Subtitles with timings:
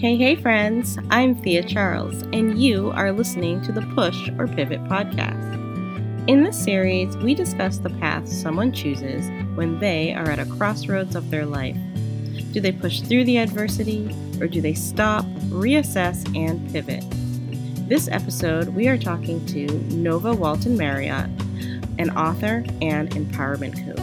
[0.00, 0.96] Hey, hey, friends.
[1.10, 5.58] I'm Thea Charles, and you are listening to the Push or Pivot podcast.
[6.26, 11.14] In this series, we discuss the path someone chooses when they are at a crossroads
[11.16, 11.76] of their life.
[12.52, 14.08] Do they push through the adversity,
[14.40, 17.04] or do they stop, reassess, and pivot?
[17.86, 21.28] This episode, we are talking to Nova Walton Marriott,
[21.98, 24.00] an author and empowerment coach.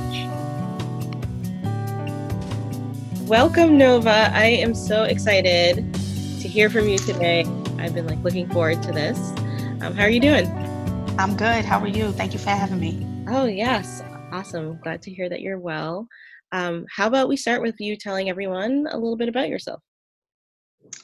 [3.27, 4.32] Welcome, Nova.
[4.34, 5.86] I am so excited
[6.47, 7.43] to hear from you today.
[7.78, 9.18] I've been like looking forward to this.
[9.82, 10.47] Um, how are you doing?
[11.20, 11.65] I'm good.
[11.65, 12.14] How are you?
[12.14, 13.06] Thank you for having me.
[13.28, 14.01] Oh, yes.
[14.32, 14.79] Awesome.
[14.82, 16.07] Glad to hear that you're well.
[16.54, 19.82] Um, how about we start with you telling everyone a little bit about yourself?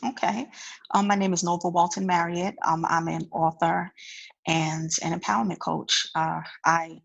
[0.06, 0.48] Okay.
[0.94, 2.56] Um, my name is Nova Walton Marriott.
[2.66, 3.92] Um, I'm an author
[4.48, 6.08] and an empowerment coach.
[6.16, 7.02] Uh, I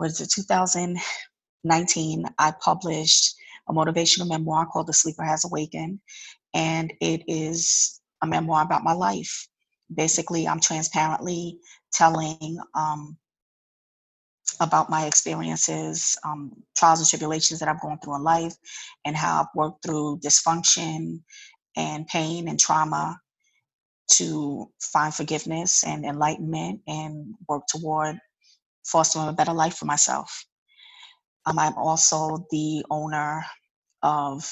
[0.00, 2.24] was in 2019.
[2.40, 3.36] I published
[3.68, 6.00] a motivational memoir called The Sleeper Has Awakened.
[6.54, 9.48] And it is a memoir about my life.
[9.94, 11.58] Basically, I'm transparently
[11.92, 13.16] telling um,
[14.60, 18.54] about my experiences, um, trials and tribulations that I've gone through in life,
[19.04, 21.20] and how I've worked through dysfunction
[21.76, 23.18] and pain and trauma
[24.12, 28.18] to find forgiveness and enlightenment and work toward
[28.84, 30.44] fostering a better life for myself.
[31.46, 33.44] Um, I'm also the owner
[34.02, 34.50] of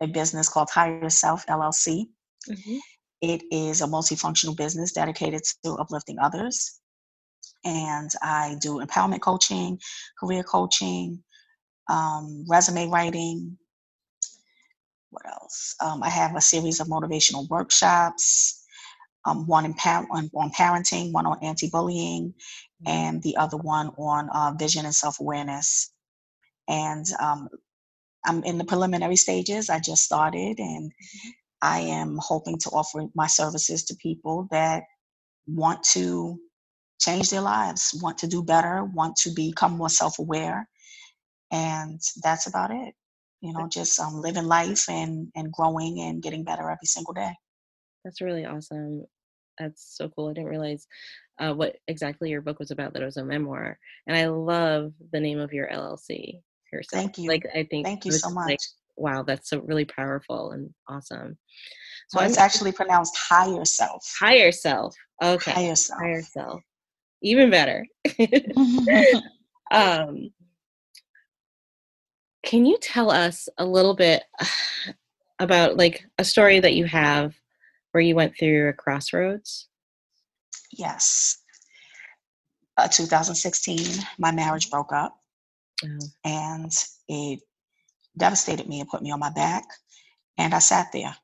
[0.00, 2.06] a business called Hier Self LLC.
[2.48, 2.76] Mm-hmm.
[3.20, 6.80] It is a multifunctional business dedicated to uplifting others.
[7.64, 9.78] And I do empowerment coaching,
[10.18, 11.22] career coaching,
[11.88, 13.58] um, resume writing.
[15.10, 15.74] What else?
[15.82, 18.64] Um, I have a series of motivational workshops,
[19.24, 22.88] um, one in par- on, on, parenting, one on anti bullying, mm-hmm.
[22.88, 25.92] and the other one on uh, vision and self awareness.
[26.68, 27.48] And um,
[28.24, 29.70] I'm in the preliminary stages.
[29.70, 31.28] I just started, and mm-hmm.
[31.62, 34.84] I am hoping to offer my services to people that
[35.46, 36.38] want to
[37.00, 40.68] change their lives, want to do better, want to become more self aware.
[41.50, 42.94] And that's about it.
[43.40, 47.32] You know, just um, living life and, and growing and getting better every single day.
[48.04, 49.04] That's really awesome.
[49.58, 50.28] That's so cool.
[50.28, 50.86] I didn't realize
[51.40, 53.78] uh, what exactly your book was about, that it was a memoir.
[54.06, 56.40] And I love the name of your LLC
[56.72, 57.02] yourself.
[57.02, 57.28] Thank you.
[57.28, 58.48] Like I think thank you so much.
[58.48, 58.60] Like,
[58.96, 61.38] wow, that's so really powerful and awesome.
[62.08, 64.02] So well, it's actually pronounced higher self.
[64.18, 64.94] Higher self.
[65.22, 65.50] Okay.
[65.50, 66.00] Higher self.
[66.00, 66.62] Higher self.
[67.22, 67.86] Even better.
[69.70, 70.30] um,
[72.44, 74.22] can you tell us a little bit
[75.38, 77.34] about like a story that you have
[77.92, 79.68] where you went through a crossroads?
[80.72, 81.38] Yes.
[82.76, 85.17] Uh, 2016, my marriage broke up.
[85.84, 86.06] Mm-hmm.
[86.24, 86.72] And
[87.08, 87.40] it
[88.16, 89.64] devastated me and put me on my back.
[90.36, 91.16] And I sat there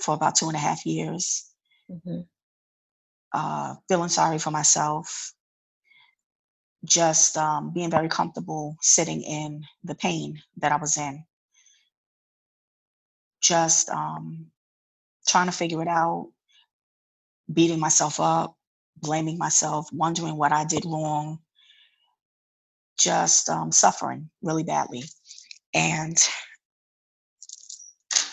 [0.00, 1.48] for about two and a half years,
[1.90, 2.20] mm-hmm.
[3.32, 5.32] uh, feeling sorry for myself,
[6.84, 11.24] just um, being very comfortable sitting in the pain that I was in,
[13.40, 14.46] just um,
[15.26, 16.30] trying to figure it out,
[17.52, 18.56] beating myself up,
[18.96, 21.38] blaming myself, wondering what I did wrong,
[22.98, 25.04] just um, suffering really badly.
[25.74, 26.16] And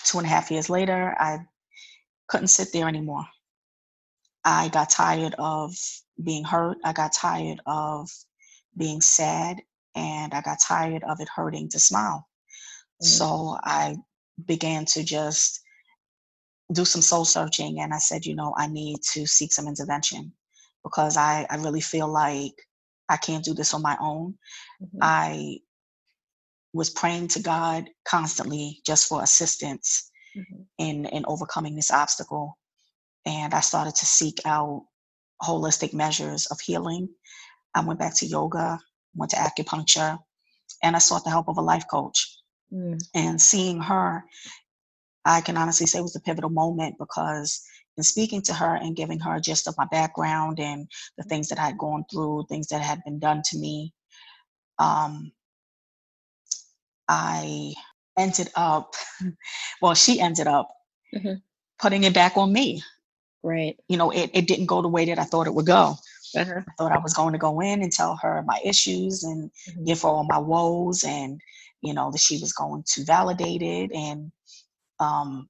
[0.06, 1.40] two and a half years later, I
[2.28, 3.25] couldn't sit there anymore.
[4.44, 5.75] I got tired of
[6.24, 6.78] being hurt.
[6.84, 8.09] I got tired of
[8.78, 9.58] being sad.
[9.96, 12.28] And I got tired of it hurting to smile.
[13.02, 13.08] Mm-hmm.
[13.08, 13.97] So I
[14.46, 15.62] began to just
[16.72, 17.80] do some soul searching.
[17.80, 20.34] And I said, you know, I need to seek some intervention
[20.84, 22.53] because I, I really feel like
[23.09, 24.36] I can't do this on my own.
[24.81, 25.00] Mm-hmm.
[25.02, 25.58] I
[26.74, 30.62] was praying to God constantly just for assistance mm-hmm.
[30.78, 32.58] in in overcoming this obstacle.
[33.25, 34.86] And I started to seek out
[35.42, 37.09] holistic measures of healing.
[37.75, 38.80] I went back to yoga,
[39.16, 40.18] went to acupuncture,
[40.84, 42.38] and I sought the help of a life coach.
[42.74, 43.00] Mm.
[43.14, 44.24] And seeing her,
[45.26, 47.62] I can honestly say was the pivotal moment because
[47.97, 50.88] and speaking to her and giving her just of my background and
[51.18, 53.94] the things that I had gone through, things that had been done to me,
[54.78, 55.32] um,
[57.08, 57.74] I
[58.18, 58.94] ended up,
[59.82, 60.70] well, she ended up
[61.14, 61.36] mm-hmm.
[61.80, 62.82] putting it back on me.
[63.41, 63.78] Right.
[63.88, 65.96] You know, it, it didn't go the way that I thought it would go.
[66.38, 66.59] Uh-huh.
[66.59, 69.86] I thought I was going to go in and tell her my issues and mm-hmm.
[69.86, 71.40] give her all my woes and,
[71.82, 74.32] you know, that she was going to validate it and
[75.00, 75.50] um,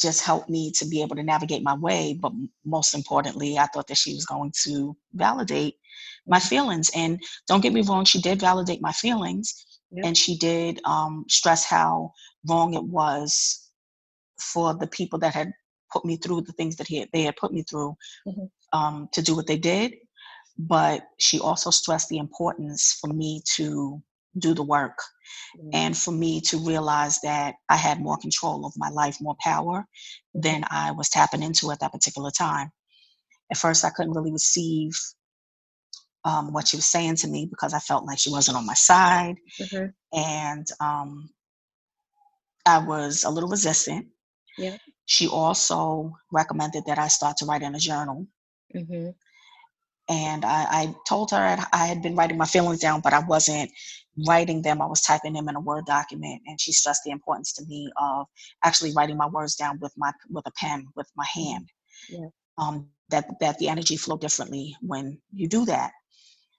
[0.00, 2.18] just helped me to be able to navigate my way.
[2.20, 2.32] But
[2.64, 5.76] most importantly, I thought that she was going to validate
[6.26, 6.90] my feelings.
[6.94, 9.64] And don't get me wrong, she did validate my feelings.
[9.92, 10.04] Yep.
[10.04, 12.12] And she did um, stress how
[12.48, 13.70] wrong it was
[14.40, 15.52] for the people that had
[15.92, 17.96] put me through the things that he had, they had put me through
[18.26, 18.50] Mhm.
[18.72, 19.94] um, to do what they did.
[20.58, 24.02] But she also stressed the importance for me to
[24.38, 24.98] do the work
[25.58, 25.70] Mm.
[25.72, 29.86] and for me to realize that I had more control of my life, more power
[30.34, 32.70] than I was tapping into at that particular time.
[33.50, 34.92] At first, I couldn't really receive
[36.24, 38.74] um, what she was saying to me because I felt like she wasn't on my
[38.74, 39.94] side, Mhm.
[40.12, 41.30] and um,
[42.66, 44.08] I was a little resistant.
[44.58, 44.76] Yeah.
[45.04, 48.26] She also recommended that I start to write in a journal.
[48.74, 49.14] Mhm.
[50.08, 53.70] And I, I told her I had been writing my feelings down, but I wasn't
[54.26, 54.80] writing them.
[54.80, 56.42] I was typing them in a Word document.
[56.46, 58.26] And she stressed the importance to me of
[58.64, 61.68] actually writing my words down with my with a pen, with my hand.
[62.08, 62.28] Yeah.
[62.58, 65.92] Um, that that the energy flow differently when you do that.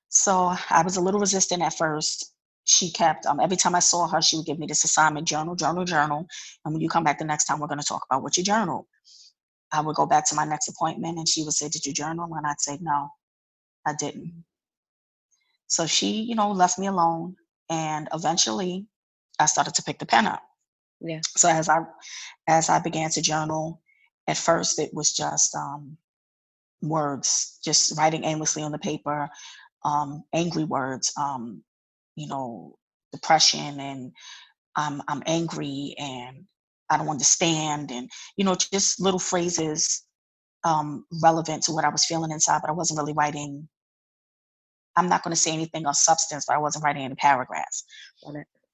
[0.09, 2.33] So I was a little resistant at first.
[2.65, 5.55] She kept um, every time I saw her, she would give me this assignment: journal,
[5.55, 6.27] journal, journal.
[6.63, 8.43] And when you come back the next time, we're going to talk about what you
[8.43, 8.87] journal.
[9.71, 12.29] I would go back to my next appointment, and she would say, "Did you journal?"
[12.35, 13.09] And I'd say, "No,
[13.85, 14.45] I didn't."
[15.67, 17.35] So she, you know, left me alone,
[17.69, 18.87] and eventually,
[19.39, 20.43] I started to pick the pen up.
[21.01, 21.19] Yeah.
[21.35, 21.79] So as I
[22.47, 23.81] as I began to journal,
[24.27, 25.97] at first it was just um,
[26.81, 29.29] words, just writing aimlessly on the paper,
[29.85, 31.63] um, angry words, um,
[32.15, 32.77] you know,
[33.11, 34.11] depression, and
[34.75, 36.45] I'm I'm angry, and
[36.89, 40.03] I don't understand, and you know, just little phrases
[40.63, 43.67] um, relevant to what I was feeling inside, but I wasn't really writing.
[44.97, 47.85] I'm not going to say anything of substance, but I wasn't writing any paragraphs.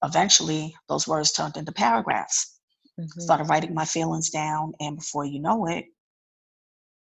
[0.04, 2.60] Eventually, those words turned into paragraphs.
[3.00, 3.22] Mhm.
[3.22, 5.86] Started writing my feelings down, and before you know it,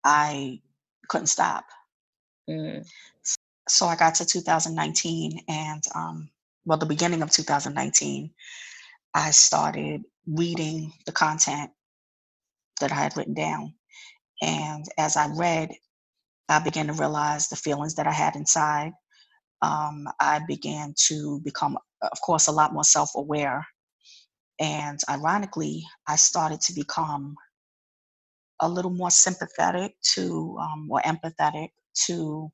[0.03, 0.61] I
[1.07, 1.65] couldn't stop.
[2.49, 2.87] Mm.
[3.67, 6.29] So I got to 2019, and um,
[6.65, 8.33] well, the beginning of 2019,
[9.13, 11.71] I started reading the content
[12.79, 13.73] that I had written down.
[14.41, 15.71] And as I read,
[16.49, 18.93] I began to realize the feelings that I had inside.
[19.61, 23.67] Um, I began to become, of course, a lot more self aware.
[24.59, 27.35] And ironically, I started to become
[28.61, 31.69] a little more sympathetic to um, or empathetic
[32.07, 32.51] to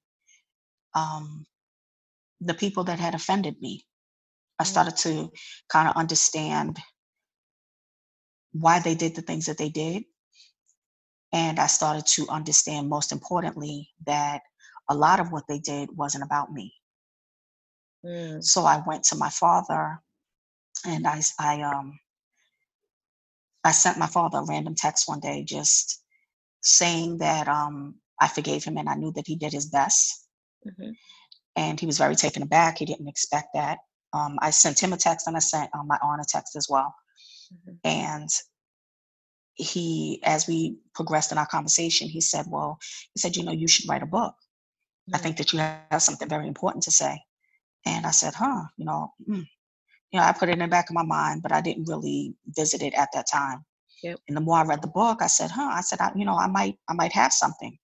[0.96, 1.46] um,
[2.42, 3.86] the people that had offended me.
[4.60, 4.68] I Mm.
[4.68, 5.32] started to
[5.70, 6.80] kind of understand
[8.54, 10.06] why they did the things that they did.
[11.34, 14.42] And I started to understand, most importantly, that
[14.90, 16.74] a lot of what they did wasn't about me.
[18.06, 18.44] Mm.
[18.44, 20.02] So I went to my father
[20.86, 22.00] and I, I, um,
[23.64, 26.04] I sent my father a random text one day just
[26.62, 30.26] saying that um, I forgave him and I knew that he did his best.
[30.66, 30.96] Mhm.
[31.56, 32.78] And he was very taken aback.
[32.78, 33.80] He didn't expect that.
[34.14, 36.68] Um, I sent him a text and I sent um, my aunt a text as
[36.70, 36.94] well.
[37.54, 37.80] Mhm.
[37.84, 38.30] And
[39.56, 42.78] he, as we progressed in our conversation, he said, Well,
[43.14, 44.36] he said, You know, you should write a book.
[45.14, 45.22] I Mm.
[45.22, 47.24] think that you have something very important to say.
[47.88, 49.46] And I said, Huh, you know, mm.
[50.12, 52.36] you know, I put it in the back of my mind, but I didn't really
[52.48, 53.66] visit it at that time.
[54.04, 54.20] Yep.
[54.28, 56.38] And the more I read the book, I said, Huh, I said, I, you know,
[56.38, 57.78] I might, I might have something.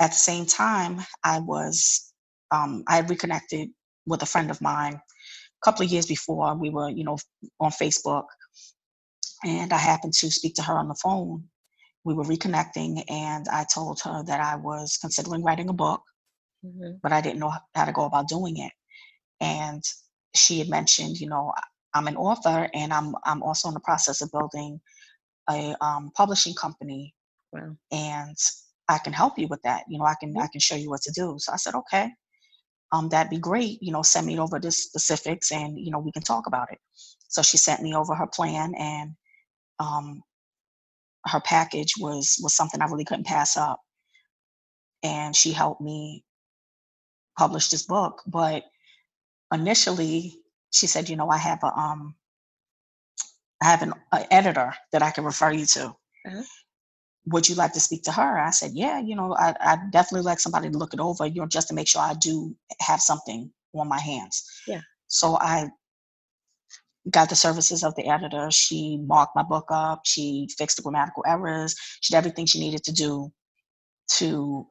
[0.00, 2.12] At the same time, I was,
[2.50, 3.70] um, I had reconnected
[4.06, 6.54] with a friend of mine a couple of years before.
[6.54, 7.18] We were, you know,
[7.58, 8.24] on Facebook,
[9.44, 11.44] and I happened to speak to her on the phone.
[12.04, 16.02] We were reconnecting, and I told her that I was considering writing a book,
[16.64, 17.00] Mhm.
[17.02, 18.72] but I didn't know how to go about doing it.
[19.40, 19.82] And
[20.34, 21.52] she had mentioned, you know,
[21.94, 24.80] I'm an author, and I'm I'm also in the process of building
[25.50, 27.14] a um, publishing company,
[27.52, 27.76] Wow.
[27.92, 28.36] and
[28.88, 29.84] I can help you with that.
[29.88, 30.40] You know, I can Mhm.
[30.40, 31.36] I can show you what to do.
[31.38, 32.10] So I said, okay,
[32.92, 33.78] um, that'd be great.
[33.82, 36.78] You know, send me over the specifics, and you know, we can talk about it.
[37.28, 39.12] So she sent me over her plan, and
[39.80, 40.22] um,
[41.26, 43.80] her package was was something I really couldn't pass up.
[45.02, 46.24] And she helped me
[47.38, 48.22] publish this book.
[48.26, 48.64] But
[49.54, 50.40] initially,
[50.70, 52.14] she said, you know, I have a um,
[53.62, 55.86] I have an a editor that I can refer you to.
[56.26, 56.42] Uh-huh.
[57.26, 58.38] Would you like to speak to her?
[58.38, 61.40] I said, yeah, you know, I I definitely like somebody to look it over, you
[61.40, 64.44] know, just to make sure I do have something on my hands.
[64.66, 64.80] Yeah.
[65.06, 65.70] So I
[67.10, 68.50] got the services of the editor.
[68.50, 70.02] She marked my book up.
[70.04, 71.74] She fixed the grammatical errors.
[72.00, 73.32] She did everything she needed to do
[74.16, 74.66] to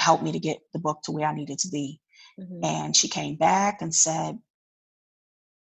[0.00, 2.00] help me to get the book to where I needed to be.
[2.38, 2.64] Mhm.
[2.64, 4.38] And she came back and said,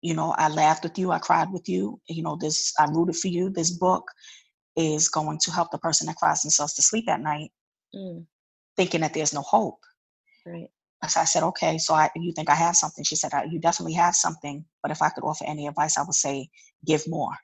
[0.02, 3.16] you know, I laughed with you, I cried with you, you know, this I rooted
[3.18, 3.50] for you.
[3.50, 4.04] This book
[4.76, 7.52] is going to help the person that cries themselves to sleep at night,
[7.94, 8.26] Mm.
[8.78, 9.80] thinking that there's no hope.
[10.46, 10.70] Right.
[11.08, 13.04] So I said, okay, so I, you think I have something?
[13.04, 16.04] She said, "I- you definitely have something, but if I could offer any advice, I
[16.04, 16.50] would say
[16.86, 17.36] give more.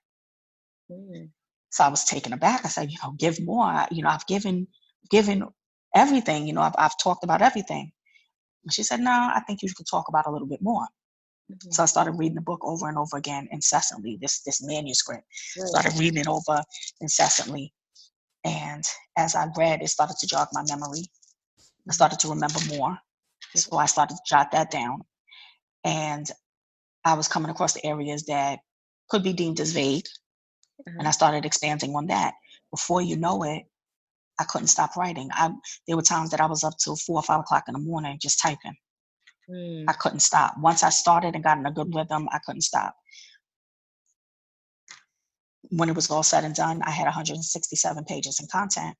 [0.91, 1.31] Mm.
[1.71, 2.65] So I was taken aback.
[2.65, 3.85] I said, you know, give more.
[3.91, 4.67] You know, I've given
[5.09, 5.43] given
[5.95, 6.47] everything.
[6.47, 7.91] You know, I've I've talked about everything.
[8.63, 10.85] And she said, no, I think you should talk about a little bit more.
[11.51, 11.71] Mm-hmm.
[11.71, 14.17] So I started reading the book over and over again incessantly.
[14.21, 15.23] This this manuscript.
[15.57, 15.67] Right.
[15.67, 16.61] Started reading it over
[16.99, 17.73] incessantly.
[18.43, 18.83] And
[19.17, 21.05] as I read, it started to jog my memory.
[21.89, 22.97] I started to remember more.
[23.55, 25.01] So I started to jot that down.
[25.83, 26.29] And
[27.05, 28.59] I was coming across the areas that
[29.09, 30.05] could be deemed as vague.
[30.87, 30.99] Mm-hmm.
[30.99, 32.33] And I started expanding on that.
[32.71, 33.63] Before you know it,
[34.39, 35.29] I couldn't stop writing.
[35.33, 35.51] I
[35.87, 38.17] there were times that I was up till four or five o'clock in the morning
[38.21, 38.75] just typing.
[39.49, 39.85] Mm.
[39.87, 40.55] I couldn't stop.
[40.59, 42.95] Once I started and got in a good rhythm, I couldn't stop.
[45.69, 48.95] When it was all said and done, I had 167 pages in content.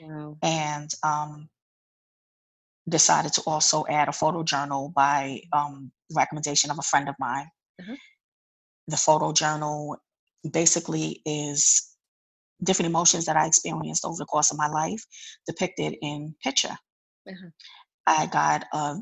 [0.00, 0.36] Wow.
[0.42, 1.48] And um,
[2.88, 7.48] decided to also add a photo journal by um, recommendation of a friend of mine.
[7.80, 7.94] Mm-hmm.
[8.88, 9.96] The photo journal
[10.50, 11.95] basically is
[12.62, 15.04] different emotions that I experienced over the course of my life
[15.46, 16.76] depicted in picture.
[17.28, 17.48] Mm-hmm.
[18.06, 18.96] I got a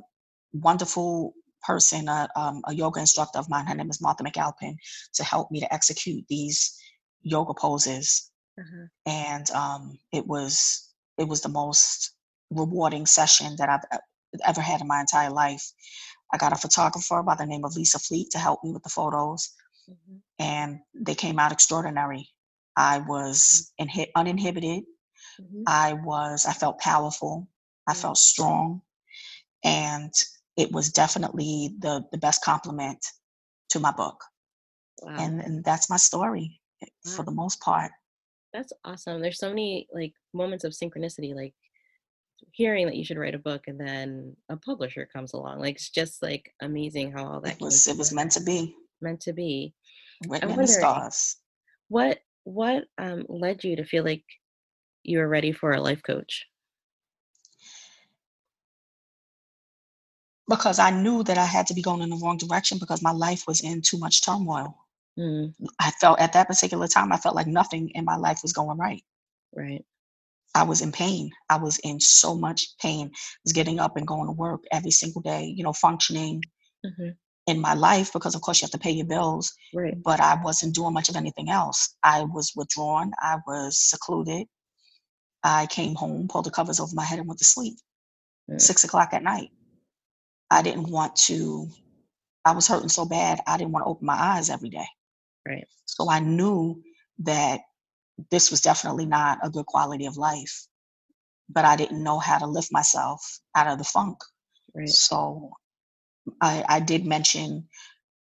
[0.52, 3.66] wonderful person, a, um, a, yoga instructor of mine.
[3.66, 4.76] Her name is Martha McAlpin,
[5.14, 6.76] to help me to execute these
[7.22, 8.30] yoga poses.
[8.58, 8.84] Mm-hmm.
[9.06, 12.14] And um, it was it was the most
[12.50, 14.00] rewarding session that I've
[14.46, 15.64] ever had in my entire life.
[16.32, 18.88] I got a photographer by the name of Lisa Fleet to help me with the
[18.88, 19.52] photos,
[19.88, 20.16] mm-hmm.
[20.38, 22.28] and they came out extraordinary.
[22.76, 24.84] I was inhi- uninhibited.
[25.40, 25.62] Mm-hmm.
[25.66, 26.46] I was.
[26.46, 27.48] I felt powerful.
[27.86, 28.00] I mm-hmm.
[28.00, 28.82] felt strong,
[29.64, 30.12] and
[30.56, 33.04] it was definitely the the best compliment
[33.70, 34.22] to my book.
[35.02, 35.16] Wow.
[35.18, 37.12] And, and that's my story eh, wow.
[37.12, 37.90] for the most part.
[38.52, 39.20] That's awesome.
[39.20, 41.54] There's so many like moments of synchronicity, like
[42.52, 45.58] hearing that you should write a book and then a publisher comes along.
[45.58, 48.74] Like it's just like amazing how all that it was it was meant to be.
[49.00, 49.74] Meant to be.
[50.28, 51.36] Written in the stars.
[51.88, 54.24] What what um, led you to feel like
[55.02, 56.46] you were ready for a life coach?
[60.48, 63.12] Because I knew that I had to be going in the wrong direction because my
[63.12, 64.76] life was in too much turmoil.
[65.18, 65.54] Mm.
[65.80, 68.76] I felt at that particular time, I felt like nothing in my life was going
[68.78, 69.02] right.
[69.54, 69.84] Right.
[70.54, 71.30] I was in pain.
[71.48, 73.10] I was in so much pain.
[73.12, 76.42] I was getting up and going to work every single day, you know, functioning
[76.84, 77.10] mm-hmm.
[77.46, 79.54] In my life because, of course, you have to pay your bills.
[79.74, 79.94] Right.
[80.02, 81.94] But I wasn't doing much of anything else.
[82.02, 83.12] I was withdrawn.
[83.20, 84.46] I was secluded.
[85.42, 87.76] I came home, pulled the covers over my head, and went to sleep.
[88.58, 89.50] Six o'clock at night.
[90.50, 91.68] I didn't want to.
[92.44, 93.40] I was hurting so bad.
[93.46, 94.86] I didn't want to open my eyes every day.
[95.46, 95.66] Right.
[95.86, 96.82] So I knew
[97.20, 97.60] that
[98.30, 100.66] this was definitely not a good quality of life.
[101.48, 104.18] But I didn't know how to lift myself out of the funk.
[104.74, 104.88] Right.
[104.88, 105.50] So
[106.40, 107.68] I, I did mention,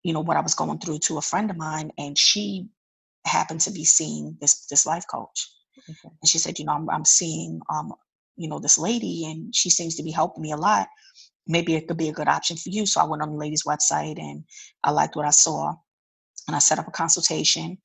[0.03, 2.67] you know, what I was going through to a friend of mine, and she
[3.25, 5.50] happened to be seeing this this life coach.
[5.89, 6.13] Okay.
[6.22, 7.93] And she said, you know, I'm, I'm seeing, um,
[8.36, 10.88] you know, this lady, and she seems to be helping me a lot.
[11.48, 12.86] Maybe it could be a good option for you.
[12.86, 14.43] So I went on the lady's website, and
[14.84, 15.74] I liked what I saw,
[16.48, 17.77] and I set up a consultation.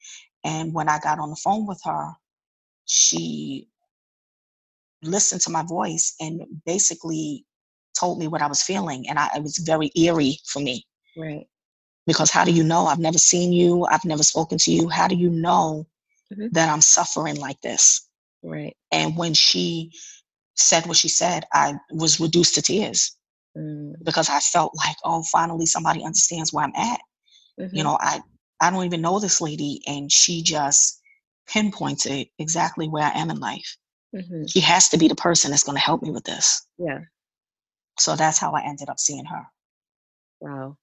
[0.44, 2.12] And when I got on the phone with her,
[2.85, 3.68] she
[5.02, 7.44] listened to my voice and basically
[7.99, 9.09] told me what I was feeling.
[9.09, 10.85] And I, it was very eerie for me.
[11.17, 11.47] Right.
[12.07, 12.87] Because how do you know?
[12.87, 14.88] I've never seen you, I've never spoken to you.
[14.88, 15.87] How do you know
[16.33, 16.49] mm-hmm.
[16.53, 18.09] that I'm suffering like this?
[18.43, 18.76] Right.
[18.93, 19.93] And when she
[20.55, 23.17] said what she said, I was reduced to tears
[23.57, 23.93] mm.
[24.03, 27.00] because I felt like, oh, finally somebody understands where I'm at.
[27.61, 27.76] Mm-hmm.
[27.76, 28.21] You know, I
[28.61, 31.00] I don't even know this lady, and she just
[31.47, 33.76] pinpointed exactly where I am in life.
[34.15, 34.47] Mm-hmm.
[34.47, 36.67] She has to be the person that's going to help me with this.
[36.79, 37.00] Yeah.
[37.99, 39.47] So that's how I ended up seeing her.
[40.41, 40.76] Wow.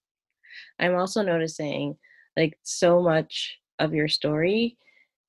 [0.79, 1.97] I'm also noticing
[2.37, 4.77] like so much of your story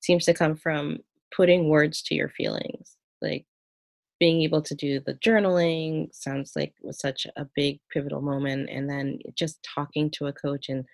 [0.01, 0.99] seems to come from
[1.35, 2.97] putting words to your feelings.
[3.21, 3.45] Like
[4.19, 8.89] being able to do the journaling sounds like was such a big pivotal moment and
[8.89, 10.85] then just talking to a coach and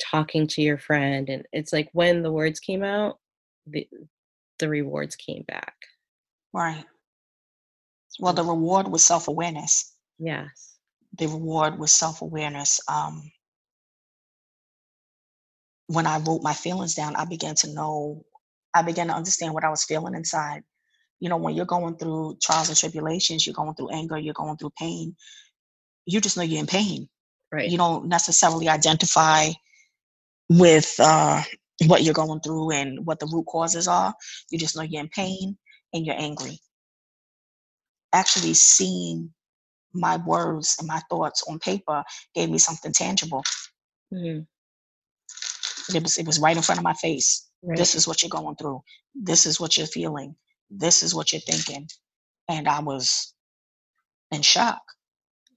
[0.00, 3.18] talking to your friend and it's like when the words came out
[3.66, 3.86] the
[4.58, 5.74] the rewards came back
[6.54, 6.84] right
[8.18, 10.78] well the reward was self-awareness yes
[11.18, 13.32] the reward was self-awareness um
[15.88, 18.24] when i wrote my feelings down i began to know
[18.74, 20.62] i began to understand what i was feeling inside
[21.20, 24.56] you know when you're going through trials and tribulations you're going through anger you're going
[24.58, 25.16] through pain
[26.06, 27.08] you just know you're in pain
[27.52, 29.48] right you don't necessarily identify
[30.50, 31.42] with uh,
[31.86, 34.14] what you're going through and what the root causes are.
[34.50, 35.58] You just know you're in pain
[35.94, 36.60] and you're angry.
[38.14, 39.32] Actually, seeing
[39.92, 42.02] my words and my thoughts on paper
[42.34, 43.42] gave me something tangible.
[44.12, 44.40] Mm-hmm.
[45.96, 47.48] it was it was right in front of my face.
[47.62, 47.76] Right.
[47.78, 48.82] This is what you're going through.
[49.14, 50.34] This is what you're feeling.
[50.70, 51.88] This is what you're thinking.
[52.48, 53.34] And I was
[54.30, 54.82] in shock.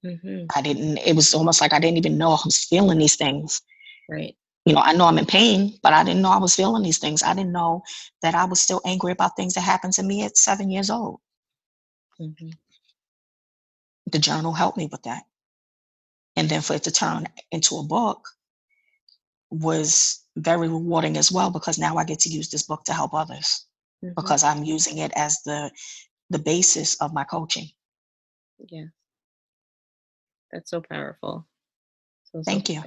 [0.03, 3.15] hmm I didn't, it was almost like I didn't even know I was feeling these
[3.15, 3.61] things.
[4.09, 4.35] Right.
[4.65, 6.99] You know, I know I'm in pain, but I didn't know I was feeling these
[6.99, 7.23] things.
[7.23, 7.83] I didn't know
[8.21, 11.19] that I was still angry about things that happened to me at seven years old.
[12.17, 12.49] hmm
[14.13, 15.23] The journal helped me with that.
[16.37, 18.27] And then for it to turn into a book
[19.51, 23.13] was very rewarding as well because now I get to use this book to help
[23.15, 23.65] others
[24.03, 25.71] hmm because I'm using it as the
[26.31, 27.67] the basis of my coaching.
[28.69, 28.85] Yeah.
[30.51, 31.47] That's so powerful.
[32.25, 32.83] So, so Thank you.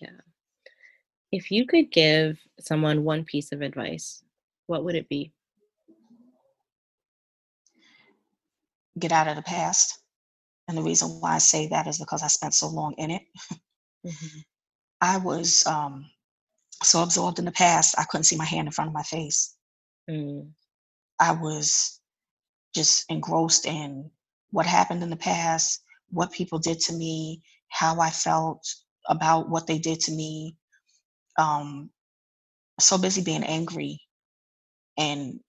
[0.00, 0.10] Yeah.
[1.32, 4.22] If you could give someone one piece of advice,
[4.66, 5.32] what would it be?
[8.98, 9.98] Get out of the past.
[10.68, 13.22] And the reason why I say that is because I spent so long in it.
[14.04, 14.40] hmm
[15.00, 16.10] I was um,
[16.82, 19.54] so absorbed in the past, I couldn't see my hand in front of my face.
[20.10, 20.52] Mm,
[21.20, 22.00] I was
[22.74, 24.10] just engrossed in
[24.52, 28.66] what happened in the past, what people did to me, how I felt
[29.08, 30.56] about what they did to me.
[31.38, 31.90] Um,
[32.80, 34.00] so busy being angry
[34.98, 35.40] and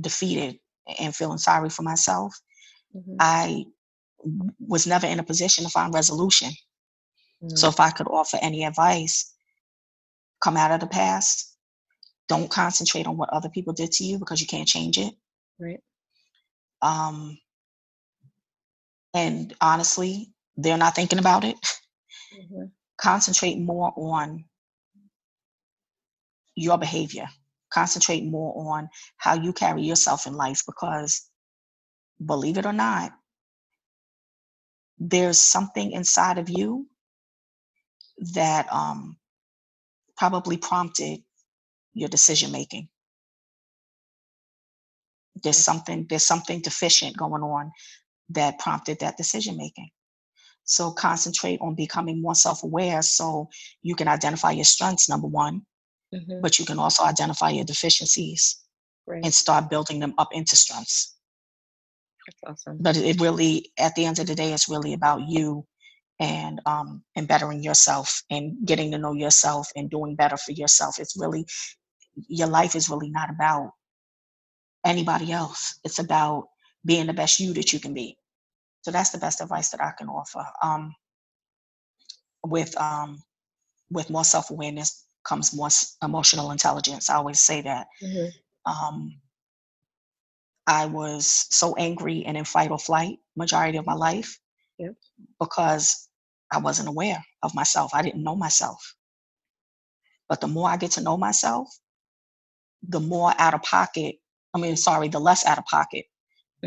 [0.00, 0.58] defeated
[1.00, 2.34] and feeling sorry for myself.
[2.94, 3.66] mhm, I
[4.58, 6.50] was never in a position to find resolution.
[7.54, 9.32] So mm, if I could offer any advice,
[10.42, 11.56] come out of the past.
[12.28, 15.14] Don't concentrate on what other people did to you because you can't change it.
[15.58, 15.80] Right.
[16.82, 17.38] Um,
[19.14, 21.56] and honestly, they're not thinking about it.
[22.32, 22.66] hmm
[22.98, 24.44] Concentrate more on
[26.56, 27.26] your behavior.
[27.72, 31.28] Concentrate more on how you carry yourself in life because,
[32.24, 33.12] believe it or not,
[35.00, 36.86] there's something inside of you
[38.34, 39.16] that um,
[40.16, 41.20] probably prompted
[41.94, 42.88] your decision making.
[45.42, 47.72] There's something there's something deficient going on
[48.28, 49.88] that prompted that decision making.
[50.64, 53.48] So concentrate on becoming more self-aware so
[53.82, 55.62] you can identify your strengths number 1,
[56.12, 58.58] hmm but you can also identify your deficiencies
[59.06, 59.24] Right.
[59.24, 61.16] and start building them up into strengths.
[62.30, 62.82] That's awesome.
[62.82, 65.66] But it really at the end of the day it's really about you
[66.20, 70.98] and um and bettering yourself and getting to know yourself and doing better for yourself.
[71.00, 71.46] It's really
[72.28, 73.72] your life is really not about
[74.84, 75.78] anybody else.
[75.84, 76.48] It's about
[76.84, 78.16] being the best you that you can be.
[78.82, 80.44] So that's the best advice that I can offer.
[80.62, 80.94] Um,
[82.44, 83.22] with um,
[83.90, 85.68] with more self awareness comes more
[86.02, 87.10] emotional intelligence.
[87.10, 87.86] I always say that.
[88.00, 88.26] hmm
[88.66, 89.20] Um,
[90.70, 94.38] I was so angry and in fight or flight majority of my life
[94.78, 94.94] Yep.
[95.40, 96.08] because
[96.52, 97.92] I wasn't aware of myself.
[97.94, 98.96] I didn't know myself.
[100.28, 101.68] But the more I get to know myself,
[102.88, 104.16] the more out of pocket.
[104.54, 106.06] I mean, sorry, the less out of pocket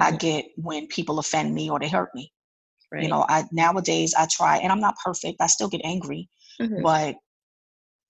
[0.01, 2.33] I hmm get when people offend me or they hurt me.
[2.97, 5.41] You know, I nowadays I try, and I'm not perfect.
[5.41, 7.15] I still get angry, hmm but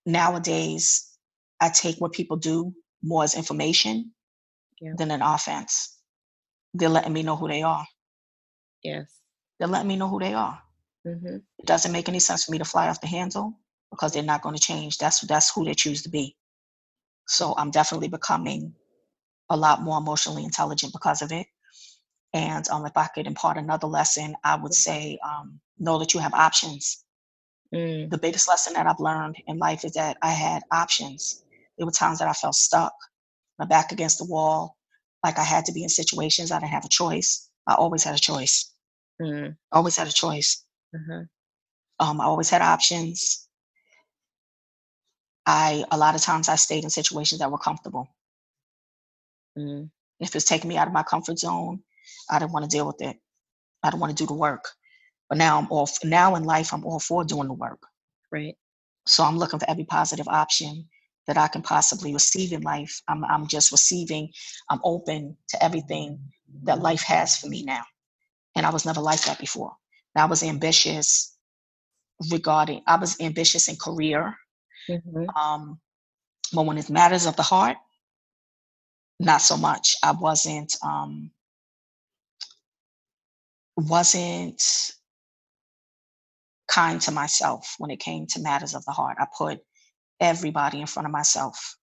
[0.06, 1.10] nowadays
[1.62, 4.14] I take what people do more as information
[4.84, 4.96] Yeah.
[4.98, 5.98] than an offense.
[6.74, 7.88] They're letting me know who they are.
[8.84, 9.22] Yes.
[9.60, 10.62] They're letting me know who they are.
[11.06, 13.60] hmm It doesn't make any sense for me to fly off the handle
[13.92, 14.98] because they're not going to change.
[15.00, 16.38] That's that's who they choose to be.
[17.28, 18.76] So I'm definitely becoming
[19.50, 21.48] a lot more emotionally intelligent because of it.
[22.34, 26.22] And um, if I could impart another lesson, I would say um, know that you
[26.22, 27.06] have options.
[27.74, 31.44] Mm, The biggest lesson that I've learned in life is that I had options.
[31.78, 32.94] There were times that I felt stuck,
[33.64, 34.78] my back against the wall,
[35.26, 37.50] like I had to be in situations I didn't have a choice.
[37.68, 38.72] I always had a choice.
[39.22, 40.66] mm, Always had a choice.
[40.96, 41.24] uh-huh.
[42.00, 43.48] Um, I always had options.
[45.46, 48.10] I a lot of times I stayed in situations that were comfortable.
[49.58, 51.82] mm, If it's taking me out of my comfort zone,
[52.32, 53.18] I didn't want to deal with it.
[53.84, 54.66] I don't want to do the work.
[55.30, 57.82] But now I'm all now in life I'm all for doing the work.
[58.32, 58.58] Right.
[59.08, 60.90] So I'm looking for every positive option
[61.28, 63.02] that I can possibly receive in life.
[63.08, 64.32] I'm I'm just receiving.
[64.70, 66.20] I'm open to everything
[66.64, 67.84] that life has for me now.
[68.56, 69.74] And I was never like that before.
[70.16, 71.36] I was ambitious
[72.32, 74.36] regarding I was ambitious in career.
[74.90, 75.80] hmm Um,
[76.54, 77.78] but when it matters of the heart,
[79.20, 79.96] not so much.
[80.04, 81.32] I wasn't um
[83.78, 84.64] wasn't
[86.70, 89.18] kind to myself when it came to matters of the heart.
[89.20, 89.62] I put
[90.24, 91.78] everybody in front of myself.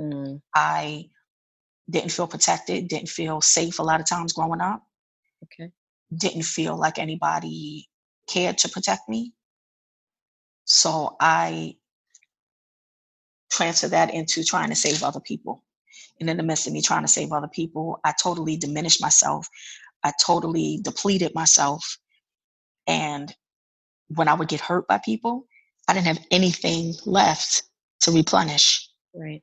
[0.00, 1.06] Mm, I
[1.90, 4.82] didn't feel protected, didn't feel safe a lot of times growing up,
[5.44, 5.72] okay.
[6.16, 7.88] didn't feel like anybody
[8.28, 9.32] cared to protect me.
[10.64, 11.76] So I
[13.50, 15.64] transferred that into trying to save other people.
[16.20, 19.48] And in the midst of me trying to save other people, I totally diminished myself.
[20.04, 21.98] I totally depleted myself.
[22.86, 23.34] And
[24.08, 25.46] when I would get hurt by people,
[25.92, 27.64] I didn't have anything left
[28.00, 28.88] to replenish.
[29.14, 29.42] Right.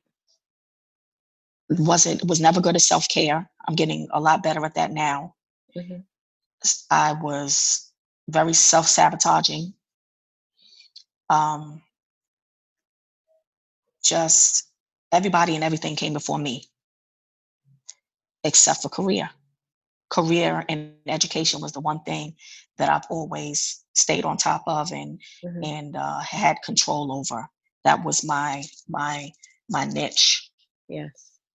[1.68, 3.48] Wasn't was never good at self-care.
[3.68, 5.36] I'm getting a lot better at that now.
[5.76, 6.00] Mm-hmm.
[6.90, 7.92] I was
[8.28, 9.74] very self-sabotaging.
[11.28, 11.82] Um,
[14.02, 14.68] just
[15.12, 16.64] everybody and everything came before me,
[18.42, 19.30] except for career.
[20.08, 22.34] Career and education was the one thing
[22.78, 25.64] that I've always stayed on top of and mm-hmm.
[25.64, 27.48] and uh, had control over.
[27.84, 29.30] That was my my
[29.68, 30.50] my niche.
[30.88, 31.10] Yes.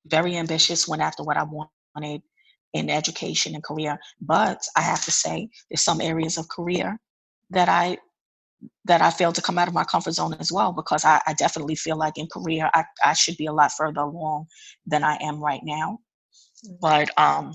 [0.06, 0.88] Very ambitious.
[0.88, 2.21] Went after what I wanted
[2.74, 7.00] in education and career, but I have to say there's some areas of career
[7.52, 7.98] that I
[8.86, 11.34] that I failed to come out of my comfort zone as well because I, I
[11.34, 14.48] definitely feel like in career I, I should be a lot further along
[14.86, 16.00] than I am right now.
[16.65, 16.78] Mm.
[16.82, 17.54] But um,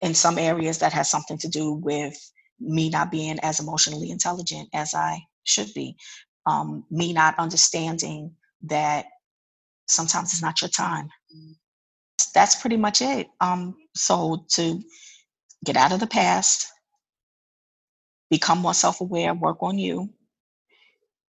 [0.00, 2.14] in some areas that has something to do with
[2.60, 5.96] me not being as emotionally intelligent as I should be,
[6.46, 9.06] um, me not understanding that
[9.86, 11.08] sometimes it's not your time.
[11.34, 11.54] Mm.
[12.34, 13.28] That's pretty much it.
[13.40, 14.82] Um, so to
[15.64, 16.66] get out of the past,
[18.30, 20.10] become more self aware, work on you,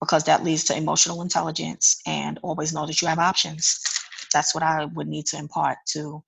[0.00, 3.80] because that leads to emotional intelligence, and always know that you have options.
[4.32, 6.22] That's what I would need to impart to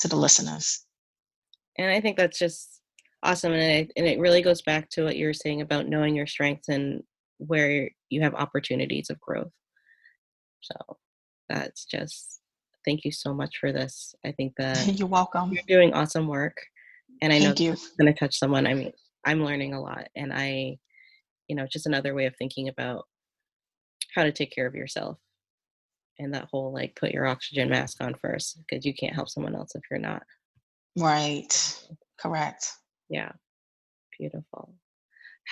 [0.00, 0.84] to the listeners.
[1.78, 2.80] And I think that's just
[3.22, 6.14] awesome, and it, and it really goes back to what you were saying about knowing
[6.14, 7.02] your strengths and
[7.38, 9.52] where you have opportunities of growth.
[10.60, 10.74] So
[11.48, 12.40] that's just
[12.84, 14.14] thank you so much for this.
[14.24, 15.52] I think that you're welcome.
[15.52, 16.56] You're doing awesome work,
[17.22, 18.66] and I Thank know it's going to touch someone.
[18.66, 18.92] I mean,
[19.24, 20.78] I'm learning a lot and I,
[21.48, 23.06] you know, just another way of thinking about
[24.14, 25.18] how to take care of yourself
[26.18, 29.54] and that whole like put your oxygen mask on first because you can't help someone
[29.54, 30.22] else if you're not.
[30.96, 31.82] Right.
[32.18, 32.70] Correct.
[33.08, 33.32] Yeah.
[34.18, 34.74] Beautiful.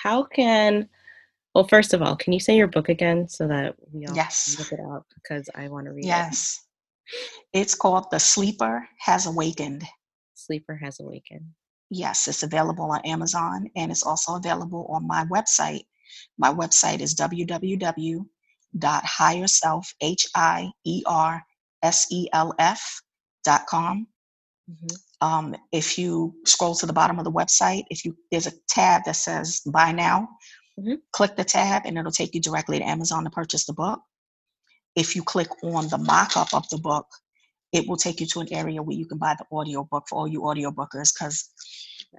[0.01, 0.87] How can
[1.53, 4.55] well first of all, can you say your book again so that we all yes.
[4.57, 6.27] look it up because I want to read yes.
[6.27, 6.33] it.
[6.33, 6.67] Yes.
[7.53, 9.83] It's called The Sleeper Has Awakened.
[10.35, 11.45] Sleeper Has Awakened.
[11.89, 15.83] Yes, it's available on Amazon and it's also available on my website.
[16.37, 18.25] My website is www.hierself,
[20.01, 20.71] H-I-E-R-S-E-L-F
[23.43, 24.07] dot com.
[24.71, 25.27] Mm-hmm.
[25.27, 29.03] Um, if you scroll to the bottom of the website, if you there's a tab
[29.05, 30.29] that says buy now,
[30.79, 30.95] mm-hmm.
[31.11, 33.99] click the tab and it'll take you directly to Amazon to purchase the book.
[34.95, 37.07] If you click on the mock-up of the book,
[37.71, 40.27] it will take you to an area where you can buy the audiobook for all
[40.27, 41.49] you audiobookers because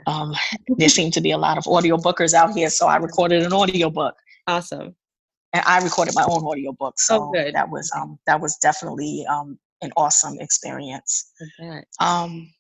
[0.07, 0.33] um,
[0.79, 2.71] there seem to be a lot of audiobookers out here.
[2.71, 4.15] So I recorded an audiobook.
[4.47, 4.95] Awesome.
[5.53, 6.99] And I recorded my own audiobook.
[6.99, 11.31] So oh, that was um, that was definitely um, an awesome experience.
[12.01, 12.53] Um,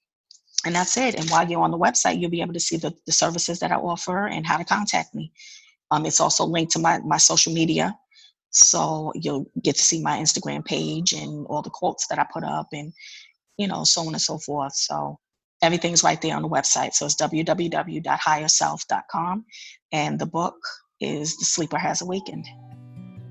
[0.64, 1.14] and that's it.
[1.14, 3.72] And while you're on the website, you'll be able to see the, the services that
[3.72, 5.32] I offer and how to contact me.
[5.90, 7.96] Um, it's also linked to my, my social media.
[8.50, 12.44] So you'll get to see my Instagram page and all the quotes that I put
[12.44, 12.92] up and,
[13.56, 14.74] you know, so on and so forth.
[14.74, 15.18] So
[15.62, 16.94] everything's right there on the website.
[16.94, 19.44] So it's www.hierself.com.
[19.90, 20.56] And the book
[21.00, 22.46] is The Sleeper Has Awakened.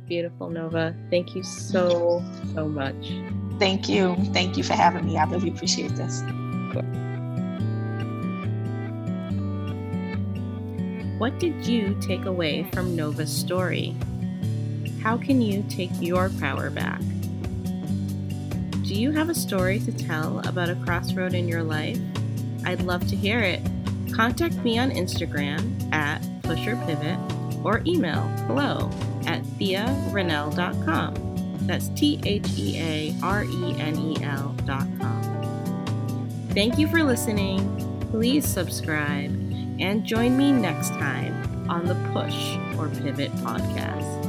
[0.07, 0.95] Beautiful, Nova.
[1.09, 2.23] Thank you so,
[2.53, 3.13] so much.
[3.61, 4.15] Thank you.
[4.33, 5.17] Thank you for having me.
[5.17, 6.23] I really appreciate this.
[11.19, 13.95] What did you take away from Nova's story?
[15.03, 17.01] How can you take your power back?
[18.81, 21.99] Do you have a story to tell about a crossroad in your life?
[22.65, 23.61] I'd love to hear it.
[24.11, 28.89] Contact me on Instagram at pushorpivot or email hello
[29.27, 31.30] at thearenel.com.
[31.61, 35.21] That's T H E A R E N E L dot com.
[36.51, 37.77] Thank you for listening.
[38.11, 39.31] Please subscribe
[39.79, 44.20] and join me next time on the Push or Pivot podcast.